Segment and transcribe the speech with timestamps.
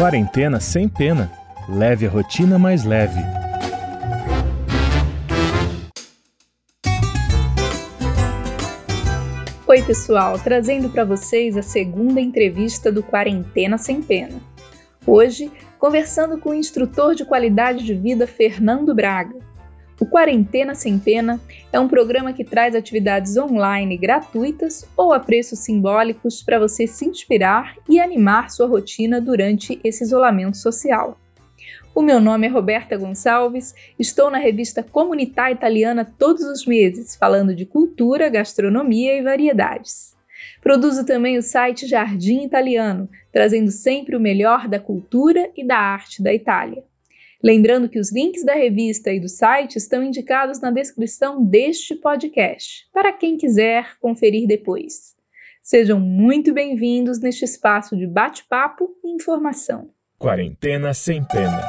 [0.00, 1.30] Quarentena sem pena.
[1.68, 3.20] Leve a rotina mais leve.
[9.66, 14.40] Oi, pessoal, trazendo para vocês a segunda entrevista do Quarentena Sem Pena.
[15.06, 19.36] Hoje, conversando com o instrutor de qualidade de vida Fernando Braga.
[20.00, 21.38] O Quarentena Sem Pena
[21.70, 27.04] é um programa que traz atividades online gratuitas ou a preços simbólicos para você se
[27.04, 31.18] inspirar e animar sua rotina durante esse isolamento social.
[31.94, 37.54] O meu nome é Roberta Gonçalves, estou na revista Comunità Italiana todos os meses, falando
[37.54, 40.16] de cultura, gastronomia e variedades.
[40.62, 46.22] Produzo também o site Jardim Italiano, trazendo sempre o melhor da cultura e da arte
[46.22, 46.82] da Itália.
[47.42, 52.86] Lembrando que os links da revista e do site estão indicados na descrição deste podcast,
[52.92, 55.14] para quem quiser conferir depois.
[55.62, 59.88] Sejam muito bem-vindos neste espaço de bate-papo e informação.
[60.18, 61.62] Quarentena sem pena.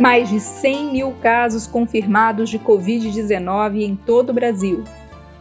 [0.00, 4.82] Mais de 100 mil casos confirmados de Covid-19 em todo o Brasil.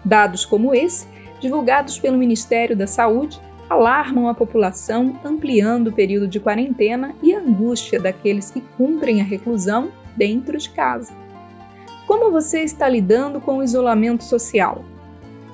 [0.04, 1.08] Dados como esse,
[1.40, 3.40] divulgados pelo Ministério da Saúde,
[3.72, 9.24] alarmam a população, ampliando o período de quarentena e a angústia daqueles que cumprem a
[9.24, 11.14] reclusão dentro de casa.
[12.06, 14.84] Como você está lidando com o isolamento social?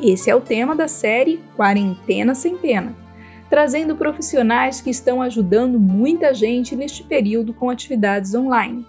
[0.01, 2.95] Esse é o tema da série Quarentena Sem Pena,
[3.51, 8.83] trazendo profissionais que estão ajudando muita gente neste período com atividades online.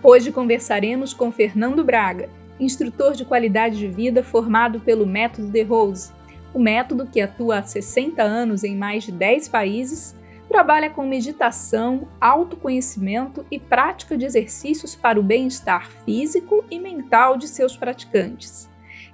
[0.00, 2.28] Hoje conversaremos com Fernando Braga,
[2.60, 6.12] instrutor de qualidade de vida formado pelo Método de Rose,
[6.52, 10.14] o método, que atua há 60 anos em mais de 10 países,
[10.48, 17.46] trabalha com meditação, autoconhecimento e prática de exercícios para o bem-estar físico e mental de
[17.46, 18.68] seus praticantes.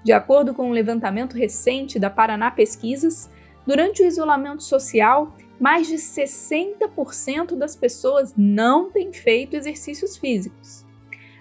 [0.04, 3.28] De acordo com um levantamento recente da Paraná Pesquisas,
[3.66, 10.84] durante o isolamento social, mais de 60% das pessoas não têm feito exercícios físicos.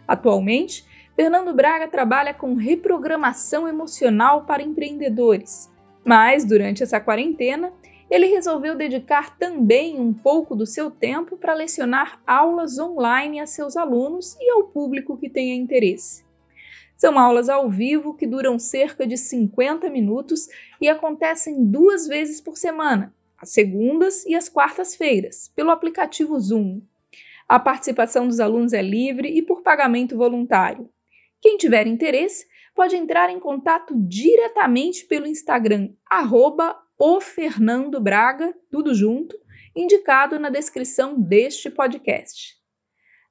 [0.08, 5.72] Atualmente, Fernando Braga trabalha com reprogramação emocional para empreendedores
[6.06, 7.72] mas, durante essa quarentena,
[8.10, 13.76] ele resolveu dedicar também um pouco do seu tempo para lecionar aulas online a seus
[13.76, 16.24] alunos e ao público que tenha interesse.
[16.96, 20.48] São aulas ao vivo que duram cerca de 50 minutos
[20.80, 26.82] e acontecem duas vezes por semana, às segundas e às quartas-feiras, pelo aplicativo Zoom.
[27.50, 30.90] A participação dos alunos é livre e por pagamento voluntário.
[31.42, 36.78] Quem tiver interesse, pode entrar em contato diretamente pelo Instagram, arroba
[38.70, 39.38] tudo junto,
[39.76, 42.56] indicado na descrição deste podcast.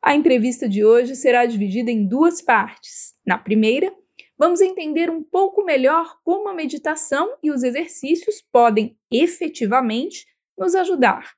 [0.03, 3.15] A entrevista de hoje será dividida em duas partes.
[3.25, 3.95] Na primeira,
[4.37, 10.27] vamos entender um pouco melhor como a meditação e os exercícios podem efetivamente
[10.59, 11.33] nos ajudar,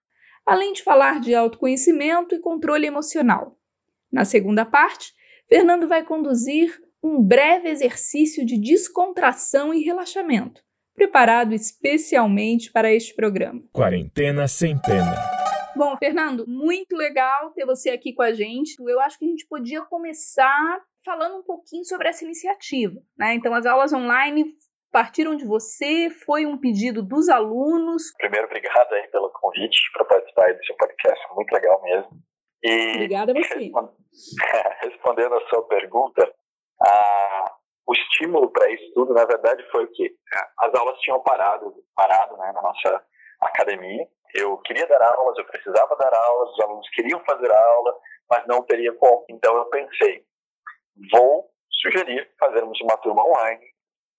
[0.46, 3.58] além de falar de autoconhecimento e controle emocional.
[4.10, 5.12] Na segunda parte,
[5.48, 10.62] Fernando vai conduzir um breve exercício de descontração e relaxamento,
[10.94, 13.62] preparado especialmente para este programa.
[13.74, 15.14] Quarentena sem pena.
[15.76, 18.76] Bom, Fernando, muito legal ter você aqui com a gente.
[18.80, 22.98] Eu acho que a gente podia começar falando um pouquinho sobre essa iniciativa.
[23.18, 23.34] Né?
[23.34, 24.54] Então, as aulas online
[24.90, 28.04] partiram de você, foi um pedido dos alunos.
[28.16, 32.10] Primeiro, obrigado aí pelo convite para participar desse podcast, muito legal mesmo.
[32.62, 33.70] E Obrigada a você.
[34.82, 36.32] Respondendo a sua pergunta,
[36.86, 37.54] ah,
[37.86, 40.14] o estímulo para isso tudo, na verdade, foi o quê?
[40.60, 43.04] As aulas tinham parado, parado né, na nossa
[43.40, 44.06] academia.
[44.34, 47.96] Eu queria dar aulas, eu precisava dar aulas, os alunos queriam fazer aula,
[48.30, 49.24] mas não teria como.
[49.28, 50.24] Então eu pensei,
[51.12, 53.64] vou sugerir fazermos uma turma online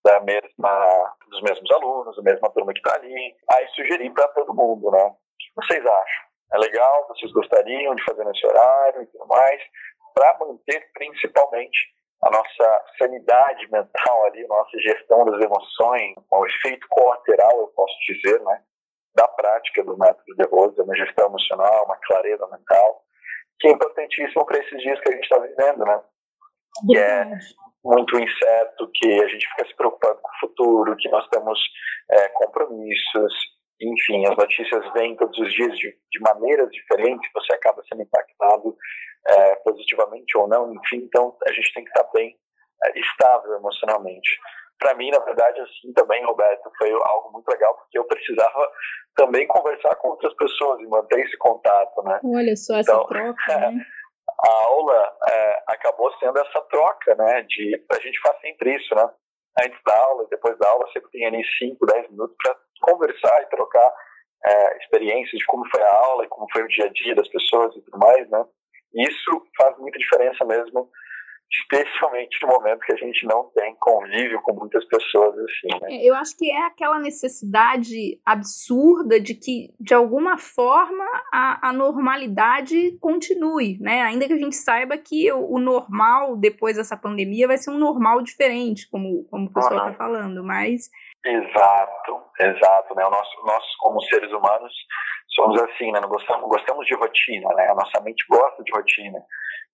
[0.06, 3.36] da mesma, dos mesmos alunos, da mesma turma que está ali.
[3.52, 5.04] Aí sugeri para todo mundo, né?
[5.04, 6.26] O que vocês acham?
[6.54, 7.08] É legal?
[7.08, 9.62] Vocês gostariam de fazer nesse horário e tudo mais?
[10.14, 17.60] Para manter principalmente a nossa sanidade mental ali, nossa gestão das emoções, o efeito colateral,
[17.60, 18.62] eu posso dizer, né,
[19.16, 23.04] da prática do método de Rose, uma gestão emocional, uma clareza mental,
[23.60, 26.02] que é importantíssimo para esses dias que a gente está vivendo, né?
[26.88, 27.26] Que é
[27.84, 31.58] muito incerto, que a gente fica se preocupando com o futuro, que nós temos
[32.12, 33.34] é, compromissos,
[33.82, 38.76] enfim, as notícias vêm todos os dias de, de maneiras diferentes, você acaba sendo impactado
[39.28, 42.36] é, positivamente ou não, enfim, então a gente tem que estar bem
[42.84, 44.30] é, estável emocionalmente.
[44.80, 48.72] Para mim, na verdade, assim também, Roberto, foi algo muito legal, porque eu precisava
[49.16, 52.20] também conversar com outras pessoas e manter esse contato, né?
[52.24, 53.86] Olha só essa então, troca, né?
[54.42, 57.42] A aula é, acabou sendo essa troca, né?
[57.44, 59.10] De, a gente faz sempre isso, né?
[59.62, 62.56] Antes da aula e depois da aula, sempre tem ali 5, 10 minutos para
[62.86, 63.92] conversar e trocar
[64.46, 67.28] é, experiências de como foi a aula e como foi o dia a dia das
[67.30, 68.46] pessoas e tudo mais, né?
[68.94, 70.90] Isso faz muita diferença mesmo
[71.52, 75.80] especialmente no momento que a gente não tem convívio com muitas pessoas assim.
[75.82, 75.96] Né?
[75.96, 81.74] É, eu acho que é aquela necessidade absurda de que, de alguma forma, a, a
[81.74, 84.02] normalidade continue, né?
[84.02, 87.78] Ainda que a gente saiba que o, o, normal depois dessa pandemia vai ser um
[87.78, 89.96] normal diferente, como, como o pessoal está uhum.
[89.96, 90.90] falando, mas
[91.26, 93.04] Exato, exato, né?
[93.04, 94.72] Nosso, nós como seres humanos
[95.30, 96.00] somos assim, né?
[96.00, 97.68] Não gostamos, gostamos de rotina, né?
[97.70, 99.20] A nossa mente gosta de rotina.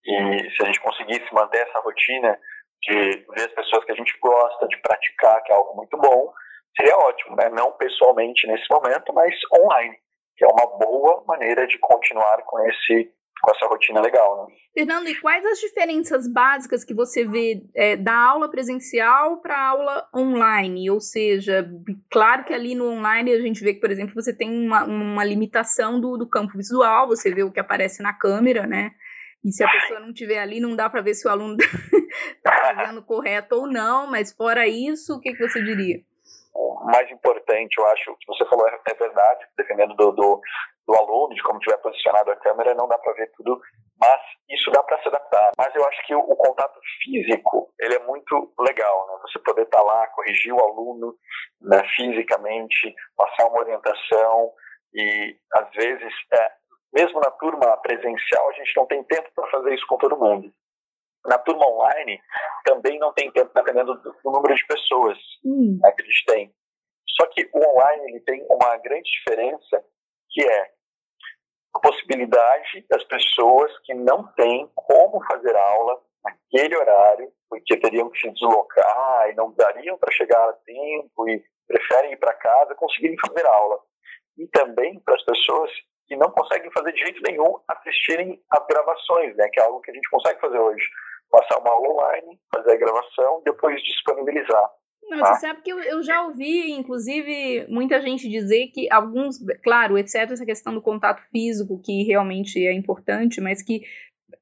[0.05, 2.39] E se a gente conseguisse manter essa rotina
[2.81, 6.31] de ver as pessoas que a gente gosta, de praticar, que é algo muito bom,
[6.75, 7.49] seria ótimo, né?
[7.49, 9.95] Não pessoalmente nesse momento, mas online,
[10.37, 13.11] que é uma boa maneira de continuar com esse
[13.41, 14.55] com essa rotina legal, né?
[14.73, 20.07] Fernando, e quais as diferenças básicas que você vê é, da aula presencial para aula
[20.15, 20.89] online?
[20.89, 21.69] Ou seja,
[22.09, 25.23] claro que ali no online a gente vê que, por exemplo, você tem uma, uma
[25.25, 28.91] limitação do, do campo visual, você vê o que aparece na câmera, né?
[29.43, 32.51] E se a pessoa não estiver ali, não dá para ver se o aluno está
[32.75, 35.99] fazendo correto ou não, mas fora isso, o que, que você diria?
[36.53, 40.41] O mais importante, eu acho, que você falou é, é verdade, dependendo do, do,
[40.91, 43.59] do aluno, de como tiver posicionado a câmera, não dá para ver tudo,
[43.99, 45.51] mas isso dá para se adaptar.
[45.57, 49.19] Mas eu acho que o, o, contato físico, ele é muito legal, né?
[49.21, 51.15] Você poder estar tá lá, corrigir o aluno
[51.61, 54.51] né, fisicamente, passar uma orientação
[54.93, 56.51] e, às vezes, é,
[56.93, 60.51] mesmo na turma presencial, a gente não tem tempo para fazer isso com todo mundo.
[61.25, 62.19] Na turma online,
[62.65, 65.79] também não tem tempo, dependendo do, do número de pessoas hum.
[65.81, 66.53] né, que a gente tem.
[67.07, 69.85] Só que o online ele tem uma grande diferença,
[70.31, 70.71] que é
[71.73, 78.19] a possibilidade das pessoas que não têm como fazer aula naquele horário, porque teriam que
[78.19, 83.17] se deslocar e não dariam para chegar a tempo e preferem ir para casa, conseguirem
[83.25, 83.79] fazer aula.
[84.37, 85.71] E também para as pessoas
[86.07, 89.91] que não conseguem fazer de jeito nenhum assistirem as gravações, né, que é algo que
[89.91, 90.85] a gente consegue fazer hoje.
[91.29, 94.69] Passar uma aula online, fazer a gravação depois disponibilizar.
[95.15, 95.35] Não, tá?
[95.35, 100.33] você sabe que eu, eu, já ouvi, inclusive, muita gente dizer que alguns, claro, exceto
[100.33, 103.81] essa questão do contato físico, que realmente é importante, mas que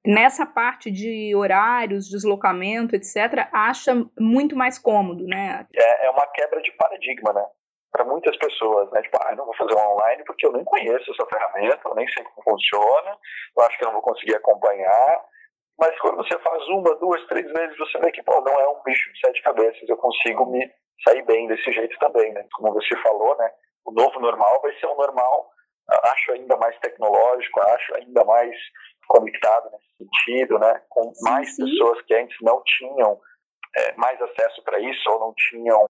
[0.06, 5.66] nessa parte de horários, deslocamento, etc., acha muito mais cômodo, né?
[5.76, 7.46] É, é uma quebra de paradigma, né?
[7.92, 9.02] para muitas pessoas, né?
[9.02, 11.96] Tipo, ah, eu não vou fazer um online porque eu nem conheço essa ferramenta, eu
[11.96, 13.18] nem sei como funciona,
[13.58, 15.26] eu acho que eu não vou conseguir acompanhar.
[15.80, 18.84] Mas quando você faz uma, duas, três vezes, você vê que, pô, não é um
[18.84, 20.70] bicho de sete cabeças, eu consigo me
[21.08, 22.46] sair bem desse jeito também, né?
[22.54, 23.50] Como você falou, né?
[23.86, 25.50] O novo normal vai ser um normal,
[26.04, 28.56] acho ainda mais tecnológico, acho ainda mais
[29.08, 30.82] conectado nesse sentido, né?
[30.90, 33.18] Com mais sim, pessoas que antes não tinham
[33.78, 35.86] é, mais acesso para isso ou não tinham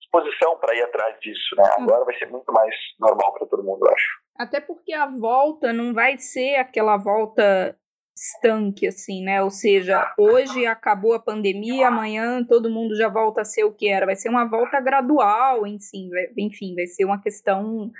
[0.00, 1.64] disposição para ir atrás disso, né?
[1.78, 4.08] Agora vai ser muito mais normal para todo mundo, eu acho.
[4.38, 7.78] Até porque a volta não vai ser aquela volta
[8.16, 9.42] estanque, assim, né?
[9.42, 13.88] Ou seja, hoje acabou a pandemia, amanhã todo mundo já volta a ser o que
[13.88, 14.06] era.
[14.06, 17.90] Vai ser uma volta gradual, enfim, vai, enfim, vai ser uma questão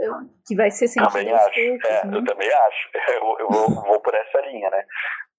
[0.00, 0.08] eh,
[0.46, 1.54] que vai ser sentida também acho.
[1.54, 2.16] Poucos, é, né?
[2.16, 2.90] Eu também acho.
[3.16, 4.84] Eu, eu vou, vou, por essa linha, né?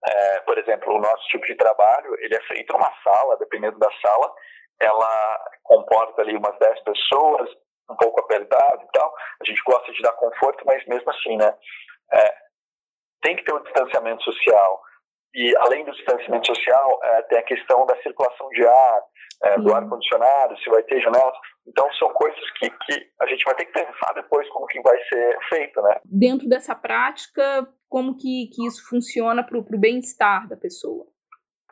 [0.08, 3.90] É, por exemplo, o nosso tipo de trabalho, ele é feito numa sala, dependendo da
[4.02, 4.32] sala,
[4.80, 7.50] ela comporta ali umas 10 pessoas,
[7.90, 9.14] um pouco apertado e tal.
[9.42, 11.54] A gente gosta de dar conforto, mas mesmo assim, né?
[12.14, 12.47] É,
[13.22, 14.82] tem que ter um distanciamento social.
[15.34, 19.02] E além do distanciamento social, é, tem a questão da circulação de ar,
[19.44, 21.36] é, do ar-condicionado, se vai ter janelas.
[21.68, 24.98] Então, são coisas que, que a gente vai ter que pensar depois como que vai
[25.10, 26.00] ser feito, né?
[26.06, 31.06] Dentro dessa prática, como que, que isso funciona para o bem-estar da pessoa?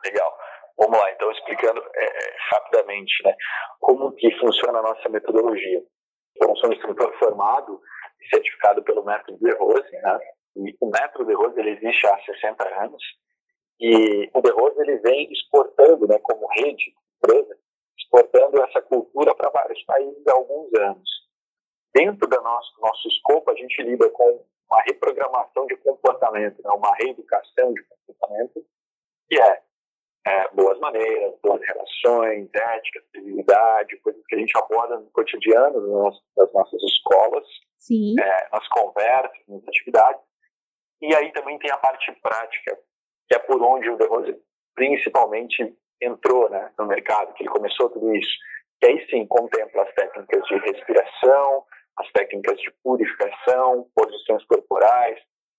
[0.04, 0.32] Legal.
[0.78, 3.34] Vamos lá, então, explicando é, é, rapidamente né,
[3.80, 5.82] como que funciona a nossa metodologia.
[6.36, 7.80] Então, sou um instrutor formado
[8.20, 10.18] e certificado pelo método de Rose, né?
[10.80, 13.02] O método de Rose ele existe há 60 anos
[13.78, 17.56] e o de Rose ele vem exportando, né, como rede, empresa,
[17.98, 21.10] exportando essa cultura para vários países há alguns anos.
[21.94, 26.94] Dentro do nosso, nosso escopo, a gente lida com uma reprogramação de comportamento, né, uma
[26.96, 28.64] reeducação de comportamento,
[29.28, 29.62] que é
[30.26, 35.80] é, boas maneiras, boas relações, ética, civilidade, coisas que a gente aborda no cotidiano
[36.36, 37.46] nas nossas escolas,
[38.18, 40.20] é, nas conversas, nas atividades.
[41.00, 42.78] E aí também tem a parte prática,
[43.28, 44.36] que é por onde o De Rose
[44.74, 48.36] principalmente entrou né, no mercado, que ele começou tudo isso.
[48.80, 51.64] Que aí sim contempla as técnicas de respiração,
[51.98, 55.18] as técnicas de purificação, posições corporais,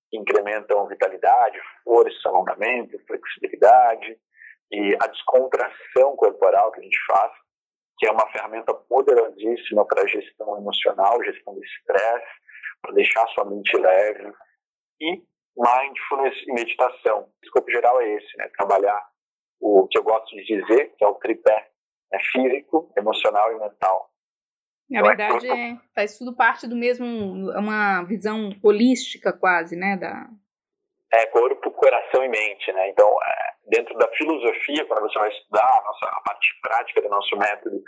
[0.10, 4.18] que incrementam vitalidade, força, alongamento, flexibilidade,
[4.72, 7.32] e a descontração corporal que a gente faz,
[7.98, 12.28] que é uma ferramenta poderosíssima para gestão emocional, gestão do estresse,
[12.82, 14.32] para deixar sua mente leve.
[15.02, 15.24] E
[15.58, 17.22] mindfulness e meditação.
[17.22, 18.50] O escopo geral é esse, né?
[18.58, 19.02] Trabalhar
[19.60, 21.70] o que eu gosto de dizer, que é o tripé
[22.12, 22.20] né?
[22.32, 24.10] físico, emocional e mental.
[24.90, 29.76] Na então, é verdade, é, faz tudo parte do mesmo, é uma visão holística quase,
[29.76, 29.98] né?
[29.98, 30.30] Da...
[31.12, 32.90] É, corpo, coração e mente, né?
[32.90, 37.10] Então, é, dentro da filosofia, quando você vai estudar a, nossa, a parte prática do
[37.10, 37.82] nosso método,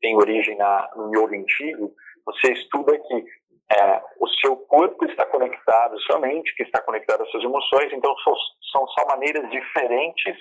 [0.00, 1.94] tem origem na, no yoga antigo,
[2.24, 3.24] você estuda que
[3.72, 8.16] é, o seu corpo está conectado sua mente, que está conectado às suas emoções, então
[8.18, 8.34] são,
[8.72, 10.36] são só maneiras diferentes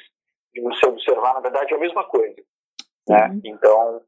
[0.53, 2.41] de você observar, na verdade, é a mesma coisa.
[3.09, 3.39] Né?
[3.43, 4.01] Então,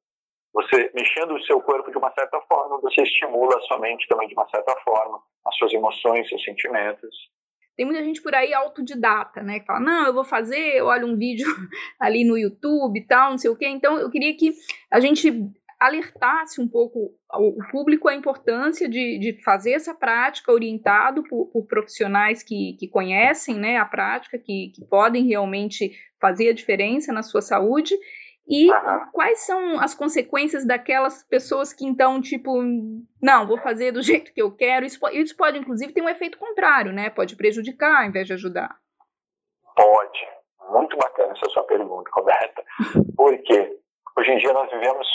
[0.54, 4.28] você mexendo o seu corpo de uma certa forma, você estimula a sua mente também
[4.28, 7.16] de uma certa forma, as suas emoções, seus sentimentos.
[7.76, 9.60] Tem muita gente por aí autodidata, né?
[9.60, 11.46] Que fala, não, eu vou fazer, eu olho um vídeo
[12.02, 13.68] ali no YouTube e tal, não sei o quê.
[13.68, 14.52] Então, eu queria que
[14.92, 15.32] a gente
[15.80, 21.68] alertasse um pouco o público a importância de, de fazer essa prática orientado por, por
[21.68, 27.22] profissionais que, que conhecem né, a prática, que, que podem realmente fazer a diferença na
[27.22, 27.96] sua saúde
[28.48, 28.70] e
[29.12, 32.64] quais são as consequências daquelas pessoas que então, tipo,
[33.22, 34.86] não, vou fazer do jeito que eu quero.
[34.86, 37.10] Isso, isso pode, inclusive, ter um efeito contrário, né?
[37.10, 38.74] Pode prejudicar ao invés de ajudar.
[39.76, 40.28] Pode.
[40.70, 42.64] Muito bacana essa sua pergunta, Roberta.
[43.16, 43.78] Porque
[44.18, 45.08] hoje em dia nós vivemos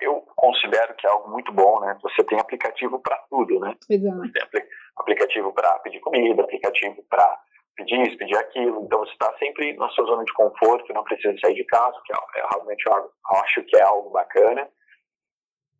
[0.00, 1.96] eu considero que é algo muito bom, né?
[2.02, 3.74] Você tem aplicativo para tudo, né?
[3.88, 4.16] Exato.
[4.18, 4.62] Você tem
[4.96, 7.40] aplicativo para pedir comida, aplicativo para
[7.76, 8.84] pedir isso, pedir aquilo.
[8.84, 12.12] Então você está sempre na sua zona de conforto, não precisa sair de casa, que
[12.12, 14.68] é, é realmente eu acho que é algo bacana.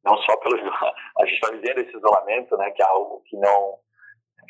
[0.04, 0.56] Não só pelo
[1.18, 2.70] a gente está vivendo esse isolamento, né?
[2.70, 3.78] Que é algo que não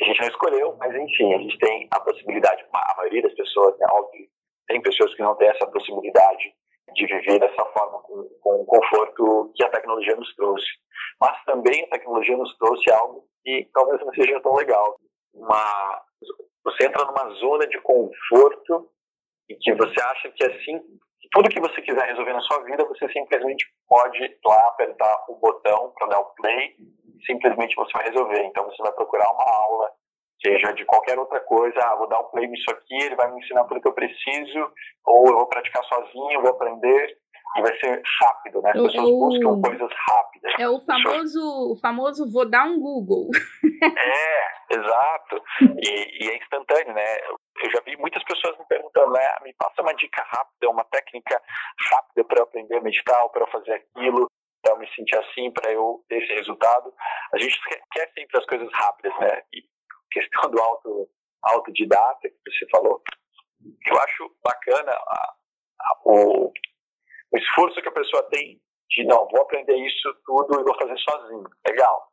[0.00, 2.64] a gente não escolheu, mas enfim a gente tem a possibilidade.
[2.72, 4.26] A maioria das pessoas, né, óbvio,
[4.66, 6.54] tem pessoas que não têm essa possibilidade
[6.94, 10.66] de viver dessa forma, com, com o conforto que a tecnologia nos trouxe.
[11.20, 14.96] Mas também a tecnologia nos trouxe algo que talvez não seja tão legal.
[15.34, 16.02] Uma,
[16.64, 18.88] você entra numa zona de conforto
[19.48, 20.80] e que você acha que assim,
[21.32, 25.36] tudo que você quiser resolver na sua vida, você simplesmente pode ir lá apertar o
[25.36, 26.76] botão para dar o play
[27.26, 28.42] simplesmente você vai resolver.
[28.44, 29.90] Então você vai procurar uma aula
[30.44, 33.40] seja de qualquer outra coisa, ah, vou dar um play nisso aqui, ele vai me
[33.40, 34.72] ensinar tudo que eu preciso,
[35.06, 37.16] ou eu vou praticar sozinho, vou aprender,
[37.56, 38.70] e vai ser rápido, né?
[38.70, 40.52] As é pessoas buscam coisas rápidas.
[40.58, 43.28] É o famoso, o famoso vou dar um Google.
[43.82, 45.42] É, exato.
[45.60, 47.04] E, e, é instantâneo, né?
[47.64, 49.20] Eu já vi muitas pessoas me perguntando, né?
[49.42, 51.42] Me passa uma dica rápida, uma técnica
[51.90, 54.30] rápida para eu aprender a meditar, para eu fazer aquilo,
[54.62, 56.94] para eu me sentir assim, para eu ter esse resultado.
[57.34, 57.58] A gente
[57.92, 59.42] quer sempre as coisas rápidas, né?
[59.52, 59.64] E
[60.12, 61.08] questão do auto,
[61.42, 63.02] autodidata que você falou,
[63.86, 65.34] eu acho bacana a,
[65.80, 66.52] a, o,
[67.32, 70.98] o esforço que a pessoa tem de, não, vou aprender isso tudo e vou fazer
[70.98, 71.48] sozinho.
[71.66, 72.08] Legal.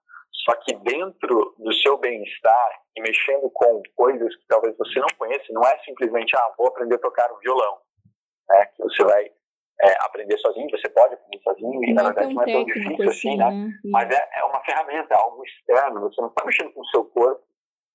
[0.45, 5.45] Só que dentro do seu bem-estar e mexendo com coisas que talvez você não conheça,
[5.49, 7.79] não é simplesmente, ah, vou aprender a tocar um violão.
[8.47, 8.65] Né?
[8.67, 9.25] Que você vai
[9.81, 12.65] é, aprender sozinho, você pode aprender sozinho, e não na é verdade não é tão
[12.65, 13.49] difícil assim, né?
[13.49, 13.69] né?
[13.85, 17.43] Mas é, é uma ferramenta, algo externo, você não está mexendo com o seu corpo,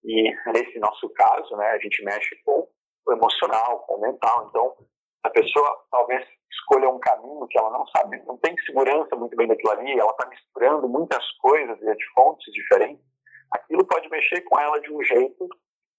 [0.05, 2.69] e nesse nosso caso, né, a gente mexe com
[3.07, 4.49] o emocional, com o mental.
[4.49, 4.77] Então,
[5.23, 9.49] a pessoa talvez escolha um caminho que ela não sabe, não tem segurança muito bem
[9.49, 13.05] daquilo ali, ela está misturando muitas coisas de fontes diferentes.
[13.51, 15.49] Aquilo pode mexer com ela de um jeito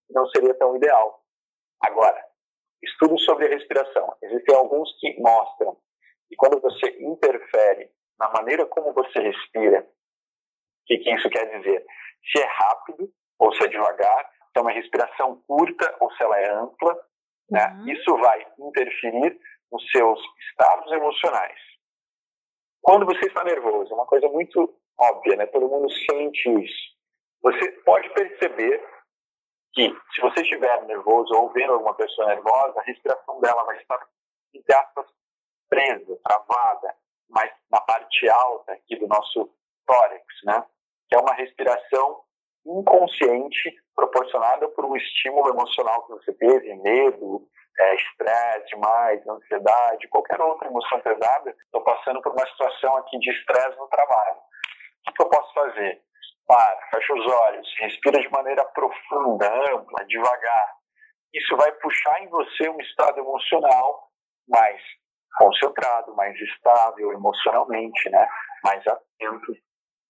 [0.08, 1.24] que não seria tão ideal.
[1.82, 2.24] Agora,
[2.84, 4.16] estudos sobre a respiração.
[4.22, 5.78] Existem alguns que mostram
[6.28, 11.86] que quando você interfere na maneira como você respira, o que, que isso quer dizer?
[12.32, 16.40] Se é rápido, ou se é devagar, se é uma respiração curta ou se ela
[16.40, 16.98] é ampla.
[17.50, 17.66] Né?
[17.68, 17.90] Uhum.
[17.90, 19.40] Isso vai interferir
[19.72, 21.60] nos seus estados emocionais.
[22.82, 25.46] Quando você está nervoso, é uma coisa muito óbvia, né?
[25.48, 26.96] todo mundo sente isso.
[27.42, 28.84] Você pode perceber
[29.74, 34.00] que, se você estiver nervoso ou vendo alguma pessoa nervosa, a respiração dela vai estar,
[34.54, 35.06] entre aspas,
[35.70, 36.96] presa, travada,
[37.30, 39.50] mas na parte alta aqui do nosso
[39.86, 40.66] tórax, né?
[41.10, 42.24] Que é uma respiração
[42.66, 50.40] inconsciente proporcionada por um estímulo emocional que você teve, medo, é, estresse demais, ansiedade, qualquer
[50.42, 54.38] outra emoção pesada, estou passando por uma situação aqui de estresse no trabalho.
[55.08, 56.02] O que eu posso fazer?
[56.48, 60.76] Para, fecha os olhos, respira de maneira profunda, ampla, devagar.
[61.34, 64.10] Isso vai puxar em você um estado emocional
[64.48, 64.80] mais
[65.38, 68.28] concentrado, mais estável emocionalmente, né?
[68.64, 69.54] mais atento.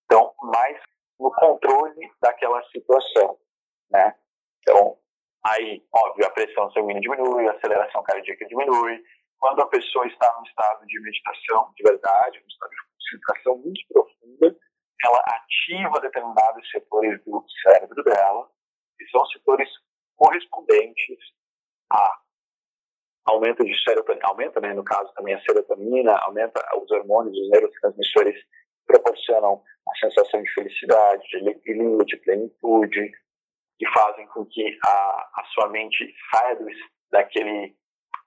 [0.06, 0.78] Então, mais
[1.20, 3.38] no controle daquela situação,
[3.92, 4.16] né?
[4.60, 4.98] Então,
[5.46, 9.04] aí, óbvio, a pressão sanguínea diminui, a aceleração cardíaca diminui.
[9.40, 13.82] Quando a pessoa está num estado de meditação de verdade, num estado de concentração muito
[13.88, 14.58] profunda,
[15.04, 18.50] ela ativa determinados setores do cérebro dela,
[18.98, 19.70] que são setores
[20.16, 21.20] correspondentes
[21.92, 22.20] a
[23.26, 28.36] aumento de serotonina, aumenta, né, no caso também a serotonina, aumenta os hormônios, os neurotransmissores
[28.86, 33.12] proporcionam a sensação de felicidade, de alegria, de plenitude,
[33.78, 36.66] que fazem com que a, a sua mente saia do,
[37.12, 37.76] daquele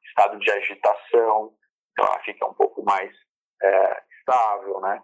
[0.08, 1.54] estado de agitação,
[1.92, 3.10] então ela fica um pouco mais
[3.62, 5.02] é, estável, né?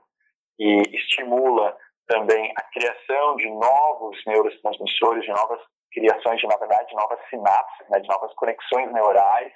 [0.59, 5.61] E estimula também a criação de novos neurotransmissores, de novas
[5.93, 9.53] criações de, na verdade, de novas sinapses, né, de novas conexões neurais,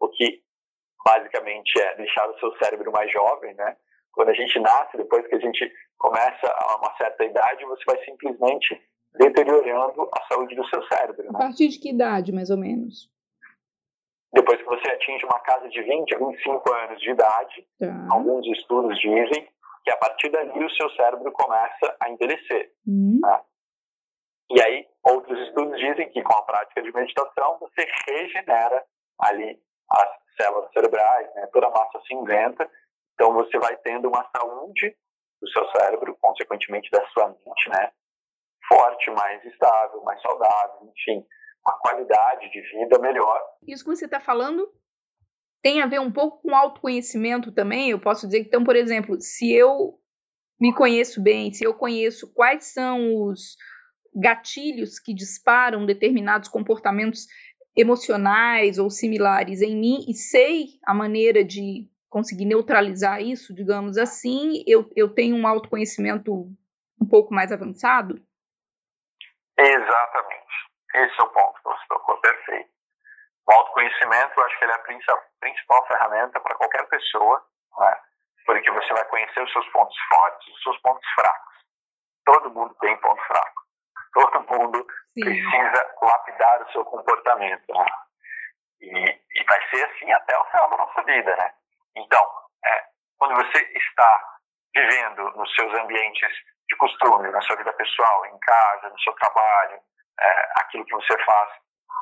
[0.00, 0.42] o que
[1.04, 3.76] basicamente é deixar o seu cérebro mais jovem, né?
[4.18, 8.04] Quando a gente nasce, depois que a gente começa a uma certa idade, você vai
[8.04, 8.82] simplesmente
[9.14, 11.22] deteriorando a saúde do seu cérebro.
[11.22, 11.30] Né?
[11.32, 13.08] A partir de que idade, mais ou menos?
[14.32, 18.06] Depois que você atinge uma casa de 20 a 25 anos de idade, tá.
[18.10, 19.48] alguns estudos dizem
[19.84, 22.72] que a partir dali o seu cérebro começa a envelhecer.
[22.88, 23.20] Uhum.
[23.22, 23.40] Né?
[24.50, 28.84] E aí, outros estudos dizem que com a prática de meditação você regenera
[29.20, 32.68] ali as células cerebrais, né, toda a massa cinzenta,
[33.18, 34.96] então você vai tendo uma saúde
[35.42, 37.90] do seu cérebro, consequentemente da sua mente, né,
[38.68, 41.26] forte, mais estável, mais saudável, enfim,
[41.66, 43.42] uma qualidade de vida melhor.
[43.66, 44.72] Isso que você está falando
[45.60, 47.90] tem a ver um pouco com autoconhecimento também.
[47.90, 49.98] Eu posso dizer que, então, por exemplo, se eu
[50.60, 53.56] me conheço bem, se eu conheço quais são os
[54.14, 57.26] gatilhos que disparam determinados comportamentos
[57.76, 64.64] emocionais ou similares em mim e sei a maneira de conseguir neutralizar isso, digamos assim,
[64.66, 66.32] eu, eu tenho um autoconhecimento
[67.00, 68.20] um pouco mais avançado?
[69.58, 70.48] Exatamente.
[70.94, 72.70] Esse é o ponto que você tocou, perfeito.
[73.48, 77.42] O autoconhecimento, eu acho que ele é a principal ferramenta para qualquer pessoa,
[77.78, 77.96] né?
[78.46, 81.54] porque você vai conhecer os seus pontos fortes, os seus pontos fracos.
[82.24, 83.62] Todo mundo tem ponto fraco.
[84.12, 85.24] Todo mundo Sim.
[85.24, 87.64] precisa lapidar o seu comportamento.
[87.68, 87.86] Né?
[88.80, 91.36] E, e, vai ser assim até o final da nossa vida.
[91.36, 91.54] Né?
[91.98, 92.24] Então,
[92.64, 92.84] é,
[93.18, 94.38] quando você está
[94.74, 96.32] vivendo nos seus ambientes
[96.68, 99.80] de costume, na sua vida pessoal, em casa, no seu trabalho,
[100.20, 101.50] é, aquilo que você faz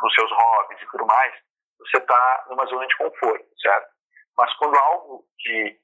[0.03, 1.35] nos seus hobbies e tudo mais,
[1.79, 3.89] você está numa zona de conforto, certo?
[4.37, 5.79] Mas quando algo de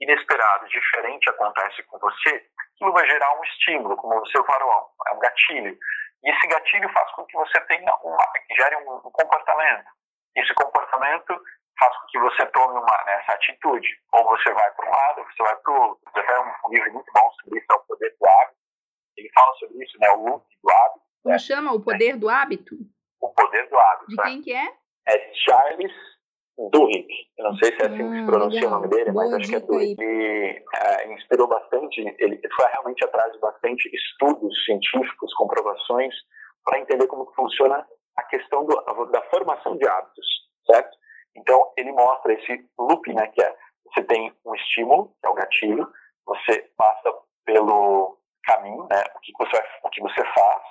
[0.00, 5.18] inesperado, diferente acontece com você, aquilo vai gerar um estímulo, como você falou, é um
[5.18, 5.78] gatilho.
[6.24, 8.24] E esse gatilho faz com que você tenha uma,
[8.56, 9.88] gere um, um comportamento.
[10.36, 11.40] Esse comportamento
[11.78, 13.88] faz com que você tome uma né, essa atitude.
[14.12, 16.12] Ou você vai para um lado, ou você vai para o outro.
[16.12, 18.56] Tem um, livro muito bom sobre isso, é o Poder do Hábito.
[19.16, 21.06] Ele fala sobre isso, né, o loop do hábito.
[21.22, 21.38] Como né?
[21.38, 21.72] chama?
[21.72, 22.74] O Poder do Hábito?
[23.20, 24.06] O Poder do Hábito.
[24.08, 24.22] De né?
[24.24, 24.74] quem que é?
[25.08, 25.92] É Charles
[26.70, 27.08] Duhigg.
[27.38, 28.70] Eu não sei se é assim que se ah, pronuncia legal.
[28.70, 30.02] o nome dele, Boa mas acho que é Duhigg.
[30.02, 36.14] Ele é, inspirou bastante, ele foi realmente atrás de bastante estudos científicos, comprovações,
[36.64, 38.74] para entender como funciona a questão do,
[39.10, 40.26] da formação de hábitos,
[40.66, 40.96] certo?
[41.36, 45.34] Então, ele mostra esse loop, né, que é, você tem um estímulo, que é o
[45.34, 45.88] gatilho,
[46.26, 47.12] você passa
[47.44, 50.62] pelo caminho, né, o que você, o que você faz,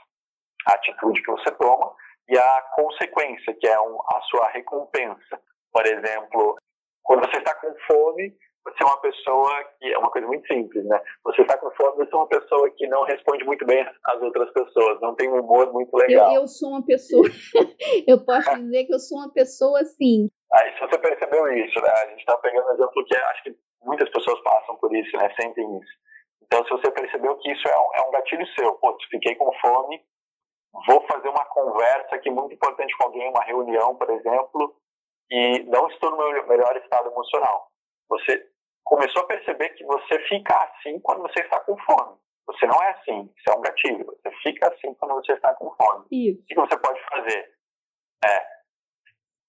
[0.68, 1.94] a atitude que você toma,
[2.30, 5.42] e a consequência, que é um, a sua recompensa.
[5.72, 6.58] Por exemplo,
[7.04, 10.86] quando você está com fome, você é uma pessoa que é uma coisa muito simples,
[10.86, 11.02] né?
[11.24, 14.52] Você está com fome, você é uma pessoa que não responde muito bem às outras
[14.54, 16.32] pessoas, não tem um humor muito legal.
[16.34, 17.26] Eu, eu sou uma pessoa,
[18.08, 21.90] eu posso dizer que eu sou uma pessoa assim, Aí, se você percebeu isso, né?
[21.90, 25.34] A gente está pegando um exemplo que acho que muitas pessoas passam por isso, né?
[25.40, 25.92] Sentem isso.
[26.44, 29.52] Então, se você percebeu que isso é um, é um gatilho seu, pô, fiquei com
[29.60, 30.04] fome,
[30.88, 34.76] vou fazer uma conversa aqui muito importante com alguém, uma reunião, por exemplo,
[35.30, 37.72] e não estou no meu melhor estado emocional.
[38.10, 38.46] Você
[38.84, 42.18] começou a perceber que você fica assim quando você está com fome.
[42.48, 44.06] Você não é assim, isso é um gatilho.
[44.06, 46.06] Você fica assim quando você está com fome.
[46.12, 46.42] Isso.
[46.42, 47.50] O que você pode fazer?
[48.26, 48.46] É,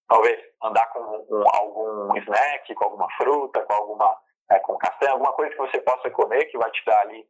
[0.08, 4.16] talvez andar com, com, algum snack, com alguma fruta, com alguma
[4.50, 7.26] é, com castanha, alguma coisa que você possa comer que vai te dar ali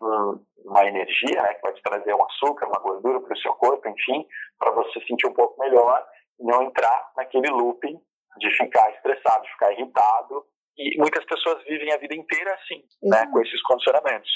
[0.00, 3.52] um, uma energia, né, que vai te trazer um açúcar, uma gordura para o seu
[3.54, 4.26] corpo, enfim,
[4.58, 6.04] para você sentir um pouco melhor
[6.40, 8.00] e não entrar naquele looping
[8.38, 10.46] de ficar estressado, de ficar irritado.
[10.76, 13.10] E muitas pessoas vivem a vida inteira assim, uhum.
[13.10, 14.30] né, com esses condicionamentos.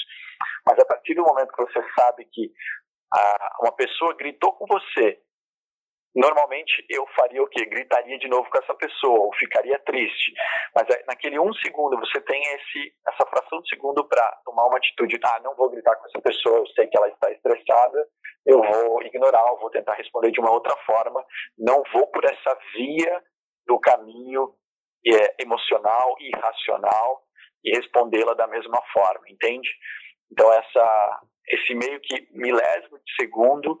[0.65, 2.51] Mas a partir do momento que você sabe que
[3.13, 5.19] ah, uma pessoa gritou com você
[6.17, 7.63] normalmente eu faria o quê?
[7.65, 10.33] Gritaria de novo com essa pessoa, ou ficaria triste.
[10.75, 15.19] Mas naquele um segundo você tem esse, essa fração de segundo para tomar uma atitude.
[15.23, 18.07] Ah, não vou gritar com essa pessoa, eu sei que ela está estressada,
[18.45, 21.23] eu vou ignorar, eu vou tentar responder de uma outra forma,
[21.57, 23.23] não vou por essa via
[23.67, 24.55] do caminho
[25.05, 27.21] é, emocional e irracional
[27.63, 29.69] e respondê-la da mesma forma, entende?
[30.31, 33.77] Então, essa, esse meio que milésimo de segundo,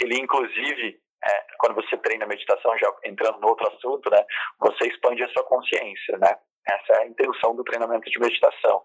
[0.00, 4.24] ele inclusive, é, quando você treina meditação, já entrando no outro assunto, né,
[4.58, 6.36] você expande a sua consciência, né?
[6.66, 8.82] Essa é a intenção do treinamento de meditação.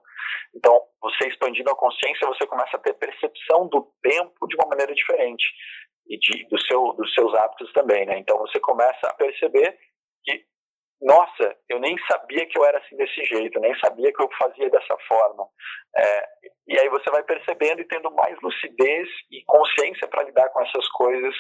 [0.54, 4.94] Então, você expandindo a consciência, você começa a ter percepção do tempo de uma maneira
[4.94, 5.46] diferente
[6.08, 8.18] e de, do seu, dos seus hábitos também, né?
[8.18, 9.78] Então, você começa a perceber
[10.26, 10.44] que
[11.02, 14.70] nossa, eu nem sabia que eu era assim desse jeito, nem sabia que eu fazia
[14.70, 15.48] dessa forma.
[15.96, 16.28] É,
[16.68, 20.88] e aí você vai percebendo e tendo mais lucidez e consciência para lidar com essas
[20.90, 21.34] coisas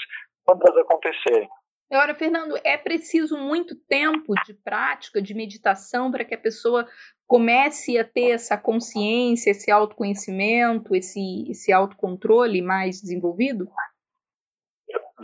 [0.45, 1.49] quando elas acontecerem.
[1.91, 6.87] Agora, Fernando, é preciso muito tempo de prática, de meditação, para que a pessoa
[7.25, 13.67] comece a ter essa consciência, esse autoconhecimento, esse, esse autocontrole mais desenvolvido?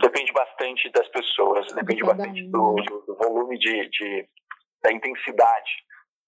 [0.00, 2.74] Depende bastante das pessoas, depende bastante do,
[3.06, 4.28] do, volume de, de,
[4.82, 5.70] da intensidade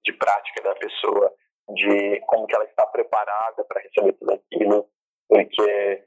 [0.05, 1.33] de prática da pessoa,
[1.75, 4.89] de como que ela está preparada para receber tudo aquilo,
[5.29, 6.05] porque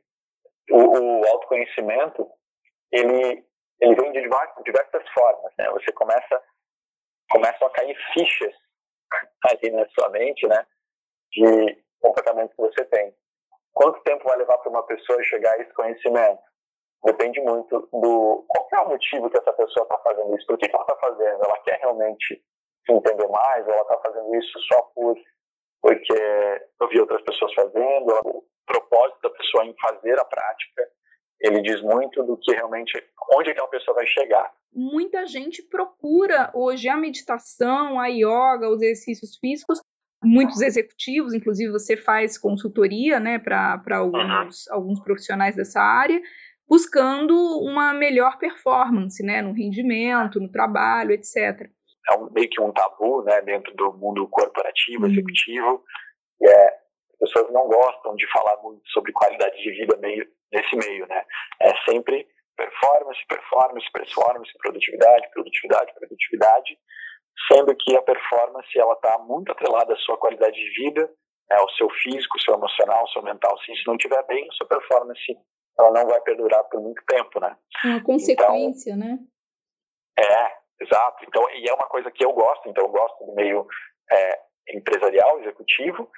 [0.72, 2.28] o, o autoconhecimento
[2.92, 3.46] ele
[3.82, 5.70] ele vem de diversas, formas, né?
[5.72, 6.44] Você começa
[7.32, 8.54] começam a cair fichas
[9.46, 10.66] ali na sua mente, né?
[11.32, 13.16] De comportamento que você tem.
[13.74, 16.42] Quanto tempo vai levar para uma pessoa chegar a esse conhecimento?
[17.04, 20.46] Depende muito do qual é o motivo que essa pessoa está fazendo isso.
[20.46, 21.44] Por que, que ela está fazendo?
[21.44, 22.44] Ela quer realmente
[22.86, 23.66] se entender mais?
[23.66, 25.18] Ou ela está fazendo isso só por
[25.82, 26.14] porque
[26.80, 28.20] eu vi outras pessoas fazendo?
[28.26, 30.88] O propósito da pessoa em fazer a prática
[31.42, 33.04] ele diz muito do que realmente
[33.36, 34.52] onde aquela pessoa vai chegar.
[34.74, 39.82] Muita gente procura hoje a meditação, a yoga, os exercícios físicos.
[40.24, 44.76] Muitos executivos, inclusive você faz consultoria né, para alguns, uhum.
[44.76, 46.22] alguns profissionais dessa área,
[46.70, 51.70] buscando uma melhor performance, né, no rendimento, no trabalho, etc.
[52.08, 55.12] É um, meio que um tabu, né, dentro do mundo corporativo, uhum.
[55.12, 55.84] executivo,
[56.40, 60.76] e é, as pessoas não gostam de falar muito sobre qualidade de vida meio, nesse
[60.76, 61.26] meio, né,
[61.62, 66.78] é sempre performance, performance, performance, produtividade, produtividade, produtividade,
[67.52, 71.10] sendo que a performance ela está muito atrelada à sua qualidade de vida,
[71.50, 73.58] né, ao seu físico, ao seu emocional, ao seu mental.
[73.60, 75.38] Se isso não estiver bem, a sua performance
[75.80, 77.58] ela não vai perdurar por muito tempo, né?
[77.84, 79.18] É uma consequência, então, né?
[80.20, 81.24] É, exato.
[81.28, 83.66] Então, e é uma coisa que eu gosto, então eu gosto do meio
[84.12, 84.40] é,
[84.76, 86.10] empresarial, executivo,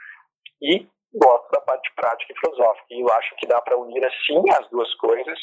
[0.61, 2.87] e gosto da parte prática e filosófica.
[2.91, 5.39] E eu acho que dá para unir assim as duas coisas,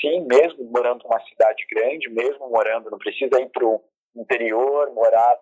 [0.00, 3.82] sim, mesmo morando numa cidade grande, mesmo morando, não precisa ir para o
[4.16, 5.38] interior, morar,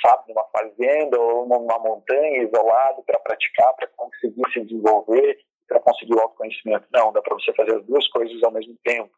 [0.00, 5.38] sabe, numa fazenda ou numa montanha isolado para praticar, para conseguir se desenvolver
[5.68, 6.86] para conseguir o autoconhecimento.
[6.92, 9.10] Não, dá para você fazer as duas coisas ao mesmo tempo.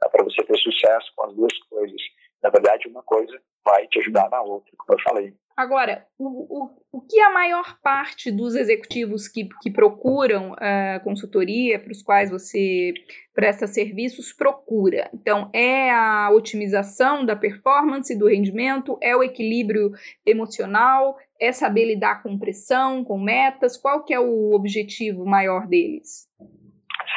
[0.00, 2.00] Dá para você ter sucesso com as duas coisas.
[2.42, 5.34] Na verdade, uma coisa vai te ajudar na outra, como eu falei.
[5.58, 11.80] Agora, o, o, o que a maior parte dos executivos que, que procuram uh, consultoria,
[11.80, 12.94] para os quais você
[13.34, 15.10] presta serviços, procura?
[15.12, 19.90] Então, é a otimização da performance, do rendimento, é o equilíbrio
[20.24, 23.76] emocional, é saber lidar com pressão, com metas?
[23.76, 26.28] Qual que é o objetivo maior deles?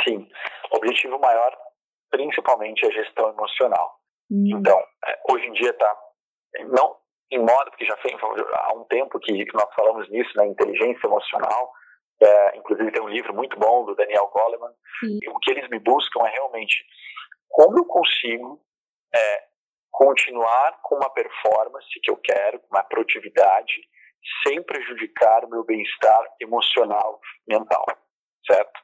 [0.03, 0.27] Sim,
[0.73, 1.55] o objetivo maior
[2.09, 3.99] principalmente é a gestão emocional.
[4.31, 4.57] Hum.
[4.57, 5.95] Então, é, hoje em dia está
[6.71, 7.00] não
[7.31, 11.07] em moda, porque já foi há um tempo que nós falamos nisso, na né, inteligência
[11.07, 11.71] emocional,
[12.21, 15.19] é, inclusive tem um livro muito bom do Daniel Goleman, Sim.
[15.21, 16.85] e o que eles me buscam é realmente
[17.49, 18.61] como eu consigo
[19.13, 19.43] é,
[19.91, 23.73] continuar com uma performance que eu quero, uma produtividade,
[24.45, 27.85] sem prejudicar o meu bem-estar emocional, mental,
[28.45, 28.79] certo?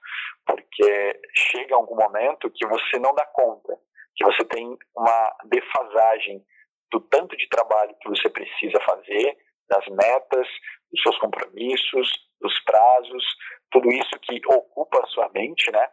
[0.46, 3.78] Porque chega algum momento que você não dá conta,
[4.16, 6.44] que você tem uma defasagem
[6.91, 9.38] do tanto de trabalho que você precisa fazer,
[9.69, 10.47] das metas,
[10.91, 13.23] dos seus compromissos, dos prazos,
[13.71, 15.89] tudo isso que ocupa a sua mente, né?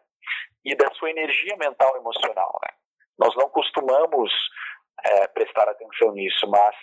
[0.65, 2.75] E da sua energia mental e emocional, né?
[3.19, 4.33] Nós não costumamos
[5.05, 6.75] é, prestar atenção nisso, mas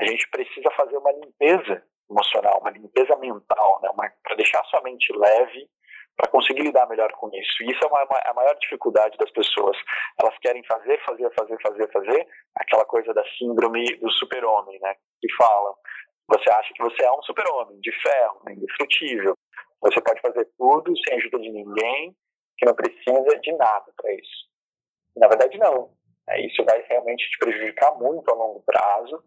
[0.00, 3.90] a gente precisa fazer uma limpeza emocional, uma limpeza mental, né?
[4.22, 5.68] para deixar a sua mente leve,
[6.16, 7.62] para conseguir lidar melhor com isso.
[7.62, 9.76] E isso é uma, uma, a maior dificuldade das pessoas.
[10.20, 14.94] Elas querem fazer, fazer, fazer, fazer, fazer, aquela coisa da síndrome do super-homem, né?
[15.20, 15.74] Que falam.
[16.28, 18.52] Você acha que você é um super-homem, de ferro, né?
[18.54, 19.36] indestrutível.
[19.80, 22.14] Você pode fazer tudo sem ajuda de ninguém,
[22.56, 24.48] que não precisa de nada para isso.
[25.16, 25.90] Na verdade, não.
[26.28, 29.22] É, isso vai realmente te prejudicar muito a longo prazo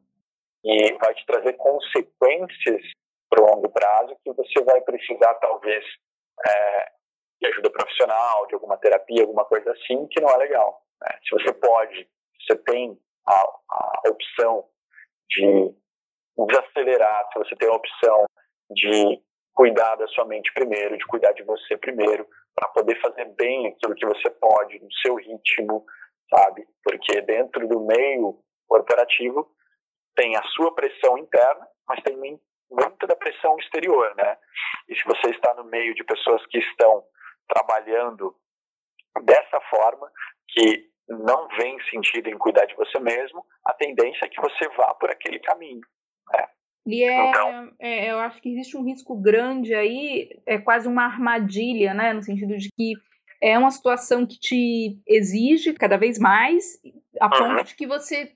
[0.63, 2.81] e vai te trazer consequências
[3.29, 5.83] para o longo prazo que você vai precisar, talvez,
[6.47, 6.91] é,
[7.41, 10.81] de ajuda profissional, de alguma terapia, alguma coisa assim, que não é legal.
[11.01, 11.19] Né?
[11.27, 12.09] Se você pode,
[12.41, 14.67] você tem a, a opção
[15.29, 15.73] de
[16.47, 18.25] desacelerar, se você tem a opção
[18.71, 19.21] de
[19.53, 23.95] cuidar da sua mente primeiro, de cuidar de você primeiro, para poder fazer bem aquilo
[23.95, 25.85] que você pode, no seu ritmo,
[26.29, 26.67] sabe?
[26.83, 29.49] Porque dentro do meio corporativo
[30.15, 32.17] tem a sua pressão interna, mas tem
[32.69, 34.37] muita da pressão exterior, né?
[34.89, 37.03] E se você está no meio de pessoas que estão
[37.47, 38.35] trabalhando
[39.23, 40.11] dessa forma,
[40.49, 44.93] que não vem sentido em cuidar de você mesmo, a tendência é que você vá
[44.95, 45.81] por aquele caminho.
[46.33, 46.47] Né?
[46.87, 51.05] E é, então, é, eu acho que existe um risco grande aí, é quase uma
[51.05, 52.13] armadilha, né?
[52.13, 52.93] No sentido de que
[53.41, 56.79] é uma situação que te exige cada vez mais,
[57.19, 58.31] a ponto de que você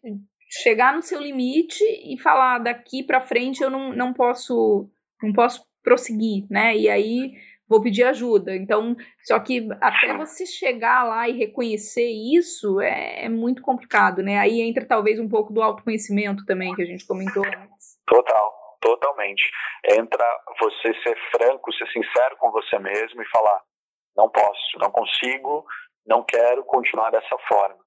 [0.50, 4.90] chegar no seu limite e falar daqui para frente eu não, não posso
[5.22, 6.76] não posso prosseguir, né?
[6.76, 7.34] E aí
[7.68, 8.56] vou pedir ajuda.
[8.56, 14.40] Então, só que até você chegar lá e reconhecer isso é, é, muito complicado, né?
[14.40, 18.00] Aí entra talvez um pouco do autoconhecimento também que a gente comentou antes.
[18.08, 19.44] Total, totalmente.
[19.86, 20.26] Entra
[20.60, 23.62] você ser franco, ser sincero com você mesmo e falar:
[24.18, 25.66] não posso, não consigo,
[26.08, 27.78] não quero continuar dessa forma.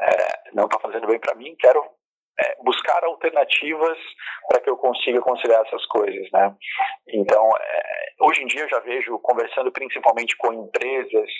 [0.00, 1.82] É, não está fazendo bem para mim, quero
[2.40, 3.98] é, buscar alternativas
[4.48, 6.54] para que eu consiga conciliar essas coisas, né?
[7.08, 11.30] Então, é, hoje em dia eu já vejo conversando principalmente com empresas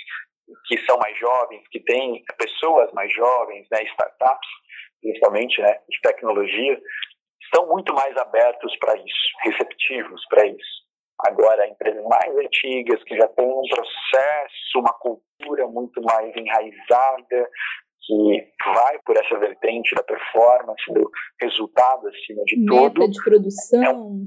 [0.67, 4.49] que são mais jovens, que têm pessoas mais jovens, né, startups,
[5.01, 6.79] principalmente, né, de tecnologia,
[7.43, 10.83] estão muito mais abertos para isso, receptivos para isso.
[11.21, 17.51] Agora, empresas mais antigas, que já têm um processo, uma cultura muito mais enraizada,
[18.03, 21.11] que vai por essa vertente da performance, do
[21.41, 23.11] resultado acima de Meta tudo.
[23.11, 24.27] de produção.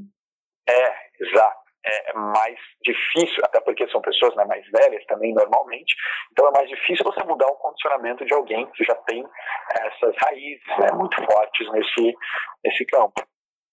[0.67, 1.65] É, é exato.
[1.88, 5.93] É, é mais difícil, até porque são pessoas né, mais velhas também, normalmente,
[6.31, 9.23] então é mais difícil você mudar o condicionamento de alguém que já tem
[9.69, 12.15] essas raízes né, muito fortes nesse,
[12.63, 13.21] nesse campo.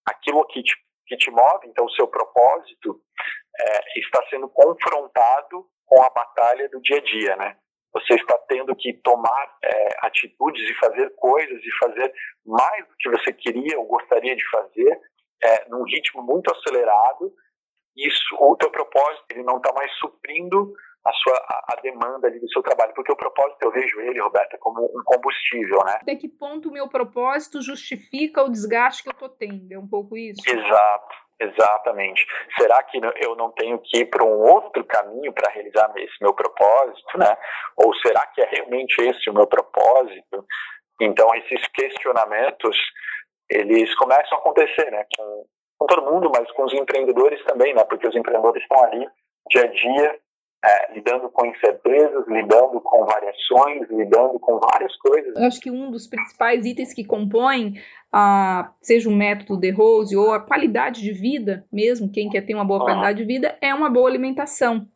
[0.06, 0.74] Aquilo que te,
[1.06, 3.00] que te move, então o seu propósito,
[3.58, 7.56] é, está sendo confrontado com a batalha do dia a dia, né?
[7.92, 12.12] Você está tendo que tomar é, atitudes e fazer coisas e fazer
[12.44, 15.00] mais do que você queria ou gostaria de fazer
[15.42, 17.32] é, num ritmo muito acelerado.
[17.96, 20.72] Isso o teu propósito ele não está mais suprindo
[21.04, 24.20] a sua a, a, demanda ali do seu trabalho porque o propósito eu vejo ele
[24.20, 25.98] Roberta como um combustível né?
[26.00, 29.70] Até que ponto o meu propósito justifica o desgaste que eu estou tendo?
[29.72, 30.40] É um pouco isso?
[30.48, 32.24] Exato Exatamente.
[32.58, 36.32] Será que eu não tenho que ir para um outro caminho para realizar esse meu
[36.32, 37.36] propósito, né?
[37.76, 40.46] Ou será que é realmente esse o meu propósito?
[41.00, 42.76] Então, esses questionamentos,
[43.50, 45.04] eles começam a acontecer, né?
[45.16, 45.46] Com,
[45.78, 47.84] com todo mundo, mas com os empreendedores também, né?
[47.84, 49.04] Porque os empreendedores estão ali
[49.50, 50.20] dia a dia
[50.64, 55.34] é, lidando com incertezas, lidando com variações, lidando com várias coisas.
[55.36, 57.80] Eu acho que um dos principais itens que compõem,
[58.12, 62.54] a, seja o método de Rose ou a qualidade de vida mesmo, quem quer ter
[62.54, 64.86] uma boa qualidade de vida, é uma boa alimentação.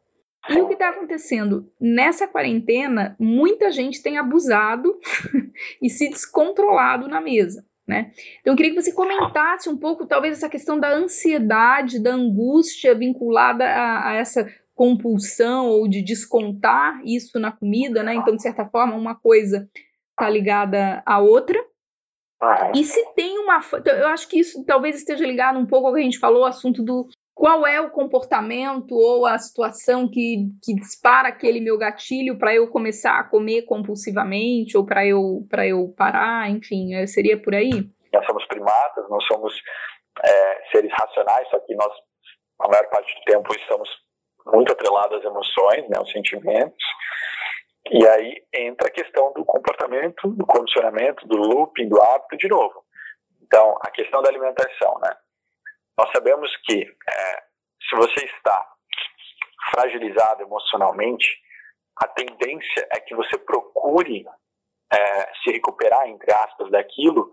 [0.49, 1.69] E o que está acontecendo?
[1.81, 4.97] Nessa quarentena, muita gente tem abusado
[5.83, 7.65] e se descontrolado na mesa.
[7.87, 8.13] Né?
[8.41, 12.95] Então, eu queria que você comentasse um pouco, talvez, essa questão da ansiedade, da angústia
[12.95, 18.15] vinculada a, a essa compulsão ou de descontar isso na comida, né?
[18.15, 19.69] Então, de certa forma, uma coisa
[20.11, 21.59] está ligada à outra.
[22.75, 23.59] E se tem uma.
[23.75, 26.43] Então, eu acho que isso talvez esteja ligado um pouco ao que a gente falou,
[26.43, 31.79] o assunto do qual é o comportamento ou a situação que, que dispara aquele meu
[31.79, 37.41] gatilho para eu começar a comer compulsivamente ou para eu, eu parar, enfim, é, seria
[37.41, 37.71] por aí?
[38.13, 39.55] Nós somos primatas, nós somos
[40.25, 41.93] é, seres racionais, só que nós,
[42.61, 43.89] a maior parte do tempo, estamos
[44.47, 46.85] muito atrelado às emoções, né, aos sentimentos.
[47.91, 52.85] E aí entra a questão do comportamento, do condicionamento, do looping, do hábito de novo.
[53.43, 55.17] Então, a questão da alimentação, né?
[55.97, 57.43] Nós sabemos que é,
[57.89, 58.73] se você está
[59.71, 61.27] fragilizado emocionalmente,
[61.97, 64.27] a tendência é que você procure
[64.93, 67.31] é, se recuperar, entre aspas, daquilo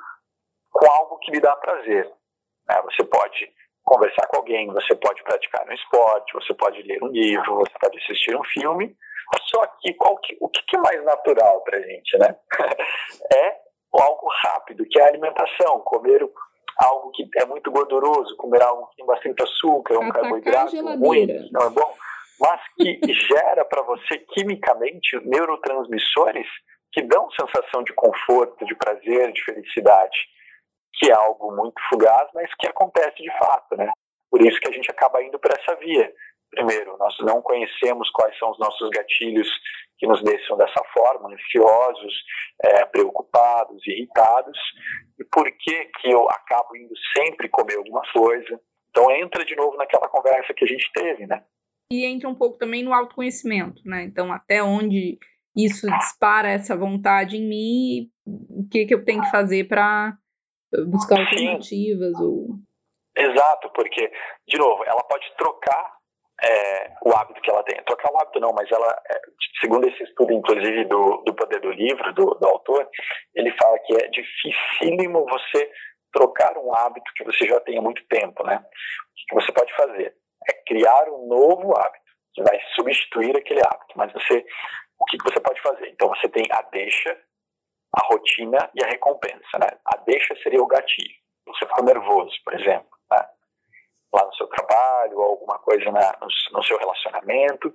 [0.71, 2.05] com algo que lhe dá prazer.
[2.67, 2.81] Né?
[2.83, 7.55] Você pode conversar com alguém, você pode praticar um esporte, você pode ler um livro,
[7.55, 8.95] você pode assistir um filme.
[9.49, 12.35] Só que, que o que é mais natural para a gente, né?
[13.35, 13.57] é
[13.93, 16.27] algo rápido, que é a alimentação, comer
[16.77, 21.67] algo que é muito gorduroso, comer algo que tem bastante açúcar, um carboidrato ruim, não
[21.67, 21.93] é bom,
[22.39, 26.47] mas que gera para você quimicamente neurotransmissores
[26.91, 30.17] que dão sensação de conforto, de prazer, de felicidade
[30.93, 33.91] que é algo muito fugaz, mas que acontece de fato, né?
[34.29, 36.11] Por isso que a gente acaba indo por essa via.
[36.49, 39.47] Primeiro, nós não conhecemos quais são os nossos gatilhos
[39.97, 42.13] que nos deixam dessa forma, ansiosos,
[42.63, 44.57] é, preocupados, irritados,
[45.19, 49.75] e por que que eu acabo indo sempre comer alguma coisa, Então entra de novo
[49.77, 51.43] naquela conversa que a gente teve, né?
[51.91, 54.03] E entra um pouco também no autoconhecimento, né?
[54.03, 55.17] Então até onde
[55.55, 60.15] isso dispara essa vontade em mim, o que, que eu tenho que fazer para
[60.87, 62.23] buscar alternativas Sim.
[62.23, 62.47] ou
[63.15, 64.11] Exato, porque,
[64.47, 65.93] de novo, ela pode trocar
[66.41, 67.81] é, o hábito que ela tem.
[67.83, 69.21] Trocar o hábito não, mas ela, é,
[69.61, 72.89] segundo esse estudo, inclusive, do, do poder do livro, do, do autor,
[73.35, 75.71] ele fala que é dificílimo você
[76.11, 78.57] trocar um hábito que você já tem há muito tempo, né?
[78.57, 80.15] O que você pode fazer
[80.49, 83.93] é criar um novo hábito que vai substituir aquele hábito.
[83.95, 84.43] Mas você,
[84.99, 85.89] o que você pode fazer?
[85.89, 87.15] Então você tem a deixa,
[87.95, 89.67] a rotina e a recompensa, né?
[89.85, 91.15] A deixa seria o gatilho.
[91.47, 93.25] Você ficou nervoso, por exemplo né?
[94.13, 97.73] lá no seu trabalho, ou alguma coisa na, no, no seu relacionamento.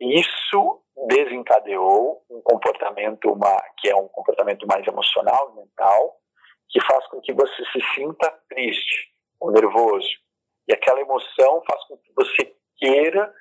[0.00, 6.16] Isso desencadeou um comportamento uma, que é um comportamento mais emocional, mental,
[6.68, 9.08] que faz com que você se sinta triste
[9.40, 10.08] ou nervoso.
[10.68, 13.32] E aquela emoção faz com que você queira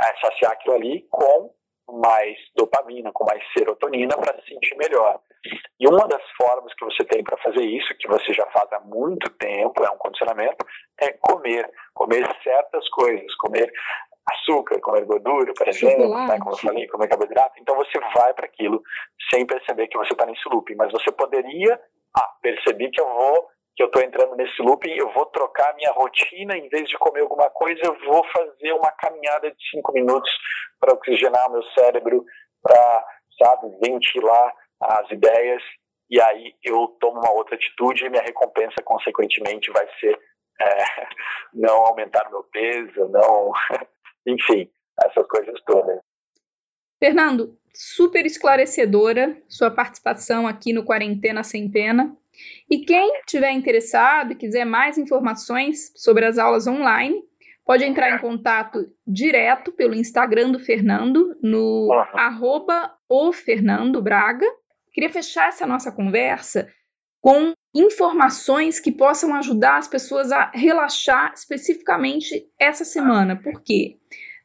[0.00, 1.54] é, saciar aquilo ali com
[1.88, 5.20] mais dopamina, com mais serotonina para se sentir melhor.
[5.78, 8.80] E uma das formas que você tem para fazer isso, que você já faz há
[8.80, 10.66] muito tempo, é um condicionamento,
[11.00, 11.70] é comer.
[11.94, 13.72] Comer certas coisas, comer
[14.28, 17.60] açúcar, comer gordura, por exemplo, né, como eu falei, comer carboidrato.
[17.60, 18.82] Então você vai para aquilo
[19.32, 20.74] sem perceber que você está nesse loop.
[20.74, 21.80] Mas você poderia,
[22.16, 25.92] ah, perceber que eu vou que eu estou entrando nesse loop, eu vou trocar minha
[25.92, 30.30] rotina, em vez de comer alguma coisa, eu vou fazer uma caminhada de cinco minutos
[30.80, 32.24] para oxigenar meu cérebro,
[32.62, 33.04] para,
[33.38, 35.62] sabe, ventilar as ideias,
[36.08, 40.18] e aí eu tomo uma outra atitude e minha recompensa, consequentemente, vai ser
[40.60, 41.06] é,
[41.52, 43.52] não aumentar meu peso, não.
[44.26, 44.70] Enfim,
[45.04, 46.00] essas coisas todas.
[46.98, 52.16] Fernando, super esclarecedora sua participação aqui no Quarentena Sem Pena.
[52.70, 57.22] E quem tiver interessado e quiser mais informações sobre as aulas online,
[57.64, 64.46] pode entrar em contato direto pelo Instagram do Fernando, no arroba o Fernando Braga.
[64.92, 66.68] Queria fechar essa nossa conversa
[67.20, 73.36] com informações que possam ajudar as pessoas a relaxar especificamente essa semana.
[73.36, 73.96] Por quê?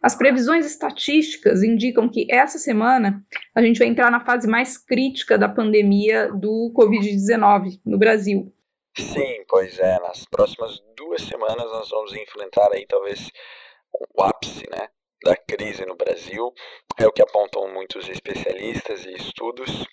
[0.02, 5.38] As previsões estatísticas indicam que essa semana a gente vai entrar na fase mais crítica
[5.38, 8.52] da pandemia do Covid-19 no Brasil.
[8.98, 10.00] Sim, pois é.
[10.00, 13.30] Nas próximas duas semanas nós vamos enfrentar aí talvez
[13.94, 14.88] o ápice, né,
[15.24, 16.52] da crise no Brasil.
[16.98, 19.86] É o que apontam muitos especialistas e estudos.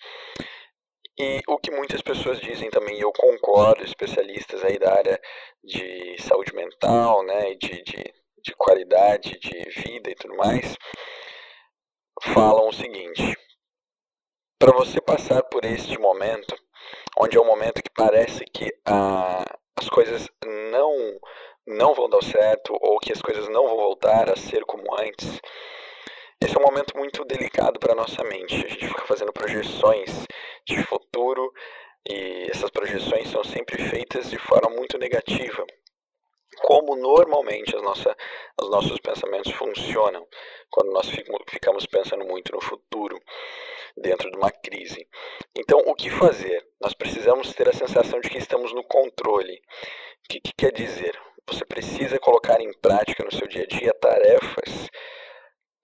[1.18, 5.20] E o que muitas pessoas dizem também, eu concordo, especialistas aí da área
[5.62, 10.76] de saúde mental, né, de, de de qualidade de vida e tudo mais,
[12.22, 13.36] falam o seguinte:
[14.58, 16.54] para você passar por este momento,
[17.20, 19.44] onde é um momento que parece que ah,
[19.76, 20.28] as coisas
[20.70, 21.18] não
[21.66, 25.38] não vão dar certo ou que as coisas não vão voltar a ser como antes,
[26.40, 28.54] esse é um momento muito delicado para a nossa mente.
[28.54, 30.24] A gente fica fazendo projeções
[30.66, 31.52] de futuro
[32.08, 35.66] e essas projeções são sempre feitas de forma muito negativa
[36.60, 38.16] como normalmente as nossa,
[38.60, 40.26] os nossos pensamentos funcionam
[40.70, 41.08] quando nós
[41.48, 43.18] ficamos pensando muito no futuro
[43.96, 45.06] dentro de uma crise.
[45.56, 46.64] Então, o que fazer?
[46.80, 49.54] Nós precisamos ter a sensação de que estamos no controle.
[49.54, 51.18] O que, que quer dizer?
[51.46, 54.88] Você precisa colocar em prática no seu dia a dia tarefas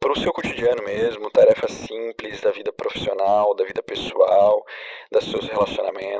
[0.04, 4.62] para o seu cotidiano mesmo, tarefas simples da vida profissional, da vida pessoal,
[5.10, 6.13] dos seus relacionamentos,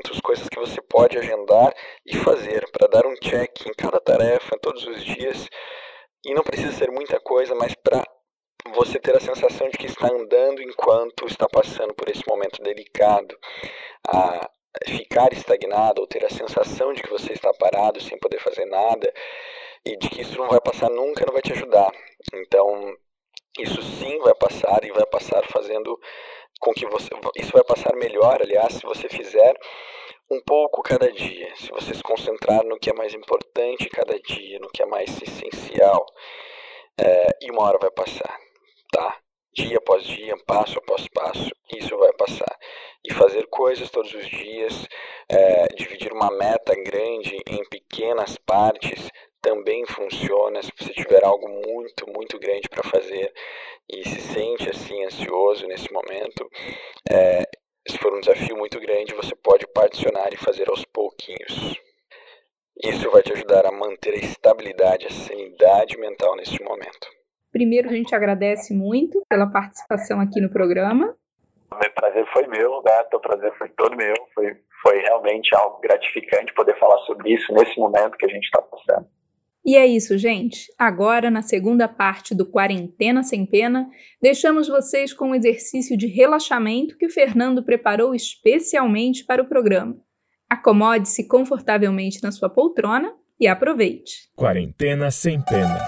[1.04, 1.74] pode agendar
[2.06, 5.48] e fazer para dar um check em cada tarefa todos os dias.
[6.24, 8.02] E não precisa ser muita coisa, mas para
[8.74, 13.38] você ter a sensação de que está andando enquanto está passando por esse momento delicado.
[14.08, 14.48] A
[14.88, 19.12] ficar estagnado ou ter a sensação de que você está parado sem poder fazer nada
[19.84, 21.92] e de que isso não vai passar nunca, não vai te ajudar.
[22.32, 22.96] Então,
[23.58, 26.00] isso sim vai passar e vai passar fazendo
[26.60, 27.10] com que você.
[27.36, 29.54] Isso vai passar melhor, aliás, se você fizer
[30.30, 31.54] um pouco cada dia.
[31.56, 35.10] Se você se concentrar no que é mais importante cada dia, no que é mais
[35.22, 36.04] essencial.
[36.98, 38.38] É, e uma hora vai passar,
[38.92, 39.18] tá?
[39.52, 42.58] Dia após dia, passo após passo, isso vai passar.
[43.04, 44.86] E fazer coisas todos os dias,
[45.28, 49.08] é, dividir uma meta grande em pequenas partes,
[49.40, 53.30] também funciona se você tiver algo muito, muito grande para fazer
[53.88, 56.48] e se sente assim ansioso nesse momento.
[57.10, 57.44] É,
[57.86, 61.78] se for um desafio muito grande, você pode particionar e fazer aos pouquinhos.
[62.82, 67.08] Isso vai te ajudar a manter a estabilidade, a sanidade mental nesse momento.
[67.52, 71.16] Primeiro, a gente agradece muito pela participação aqui no programa.
[71.70, 73.04] O prazer foi meu, né?
[73.12, 74.14] O prazer foi todo meu.
[74.34, 78.60] Foi, foi realmente algo gratificante poder falar sobre isso nesse momento que a gente está
[78.60, 79.06] passando.
[79.64, 80.66] E é isso, gente.
[80.78, 83.88] Agora, na segunda parte do Quarentena Sem Pena,
[84.20, 89.96] deixamos vocês com um exercício de relaxamento que o Fernando preparou especialmente para o programa.
[90.50, 94.28] Acomode-se confortavelmente na sua poltrona e aproveite.
[94.36, 95.78] Quarentena Sem Pena.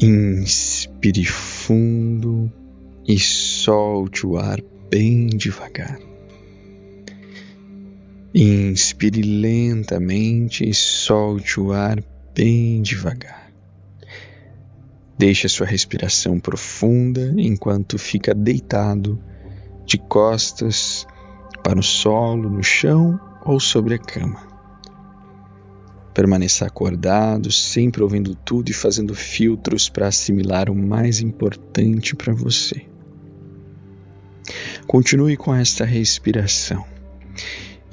[0.00, 2.52] Inspire fundo
[3.08, 6.05] e solte o ar bem devagar.
[8.38, 13.50] Inspire lentamente e solte o ar bem devagar.
[15.16, 19.18] Deixe a sua respiração profunda enquanto fica deitado
[19.86, 21.06] de costas
[21.64, 24.46] para o solo, no chão ou sobre a cama.
[26.12, 32.84] Permaneça acordado, sempre ouvindo tudo e fazendo filtros para assimilar o mais importante para você.
[34.86, 36.84] Continue com esta respiração.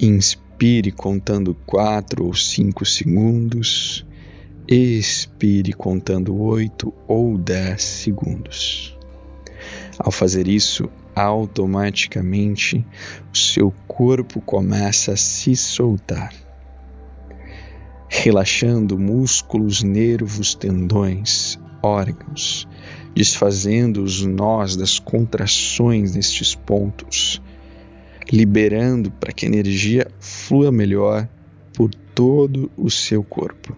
[0.06, 4.04] Inspire contando 4 ou 5 segundos.
[4.68, 8.98] Expire contando 8 ou 10 segundos.
[9.98, 12.84] Ao fazer isso, automaticamente
[13.32, 16.34] o seu corpo começa a se soltar,
[18.06, 22.68] relaxando músculos, nervos, tendões, órgãos,
[23.14, 27.40] desfazendo os nós das contrações nestes pontos
[28.32, 31.28] liberando para que a energia flua melhor
[31.74, 33.76] por todo o seu corpo,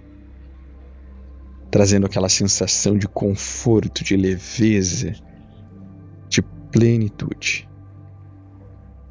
[1.71, 5.15] trazendo aquela sensação de conforto, de leveza,
[6.29, 7.69] de plenitude.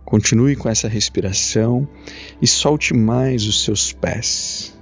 [0.05, 1.87] Continue com essa respiração
[2.41, 4.77] e solte mais os seus pés,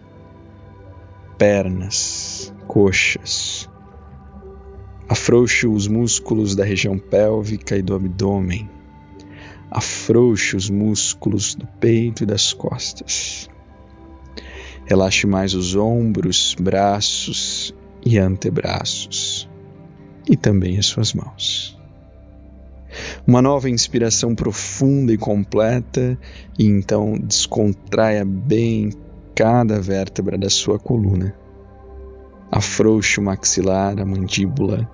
[1.37, 3.69] pernas, coxas.
[5.07, 8.69] Afrouxe os músculos da região pélvica e do abdômen
[9.73, 13.49] afrouxe os músculos do peito e das costas.
[14.85, 17.73] Relaxe mais os ombros, braços
[18.05, 19.49] e antebraços,
[20.29, 21.75] e também as suas mãos.
[23.25, 26.19] Uma nova inspiração profunda e completa,
[26.59, 28.91] e então descontraia bem
[29.33, 31.33] cada vértebra da sua coluna.
[32.51, 34.87] Afrouxe o maxilar, a mandíbula,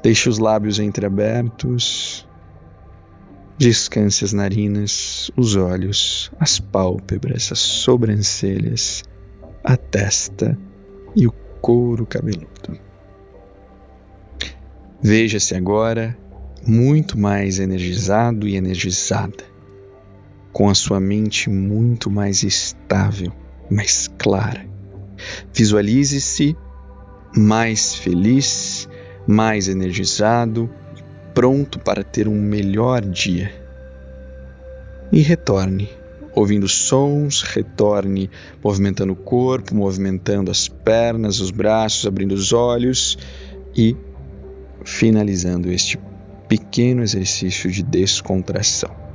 [0.00, 2.24] deixe os lábios entreabertos
[3.58, 9.02] Descanse as narinas, os olhos, as pálpebras, as sobrancelhas,
[9.64, 10.58] a testa
[11.14, 11.32] e o
[11.62, 12.78] couro cabeludo.
[15.02, 16.16] Veja-se agora
[16.66, 19.44] muito mais energizado e energizada,
[20.52, 23.32] com a sua mente muito mais estável,
[23.70, 24.66] mais clara.
[25.54, 26.54] Visualize-se
[27.34, 28.86] mais feliz,
[29.26, 30.70] mais energizado,
[31.36, 33.52] pronto para ter um melhor dia.
[35.12, 35.90] E retorne,
[36.34, 38.30] ouvindo sons, retorne
[38.64, 43.18] movimentando o corpo, movimentando as pernas, os braços, abrindo os olhos
[43.76, 43.94] e
[44.82, 46.00] finalizando este
[46.48, 49.05] pequeno exercício de descontração.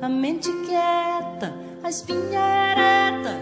[0.00, 2.40] a mente quieta a espinha
[2.72, 3.38] ereta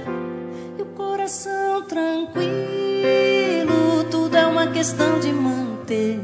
[0.77, 2.43] e o coração tranquilo.
[4.11, 6.19] Tudo é uma questão de manter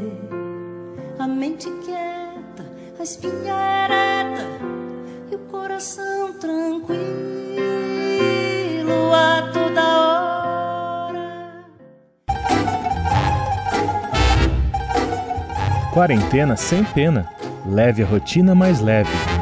[1.16, 2.66] a mente quieta,
[2.98, 3.54] a espinha
[3.84, 4.44] ereta
[5.30, 6.98] e o coração tranquilo
[9.14, 9.82] a toda
[11.06, 11.64] hora.
[15.94, 17.28] Quarentena sem pena.
[17.64, 19.37] Leve a rotina mais leve.